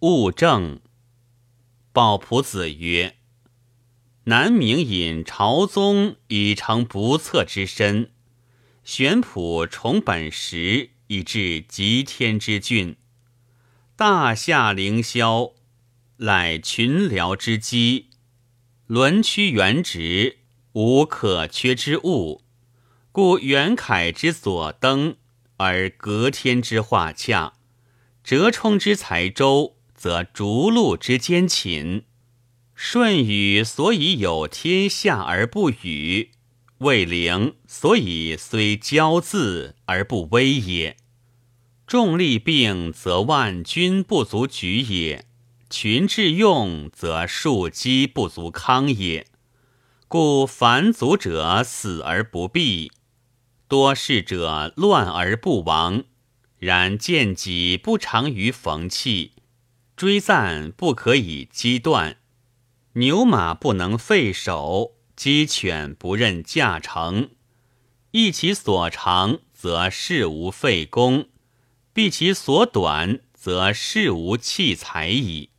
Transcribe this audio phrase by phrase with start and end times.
[0.00, 0.80] 物证。
[1.92, 3.16] 鲍仆子曰
[4.24, 8.12] ：“南明引朝宗以成不测之身，
[8.84, 12.94] 玄朴崇本实，以至极天之峻。
[13.96, 15.54] 大夏凌霄，
[16.18, 18.10] 乃群僚之基，
[18.86, 20.38] 轮曲原直，
[20.74, 22.44] 无可缺之物。
[23.10, 25.16] 故元凯之所登，
[25.56, 27.54] 而隔天之化洽，
[28.22, 32.04] 折冲之才周。”则逐鹿之间禽，
[32.76, 36.30] 舜禹所以有天下而不与，
[36.78, 40.96] 魏灵所以虽骄恣而不威也。
[41.84, 45.26] 众力并则万军不足举也，
[45.68, 49.26] 群智用则庶几不足康也。
[50.06, 52.92] 故凡族者死而不毙，
[53.66, 56.04] 多事者乱而不亡。
[56.58, 59.32] 然见己不长于逢气。
[59.98, 62.18] 追赞不可以击断，
[62.92, 67.30] 牛马不能废首，鸡犬不认驾乘。
[68.12, 71.24] 益其所长，则事无废功；
[71.92, 75.50] 避其所短，则事无弃才矣。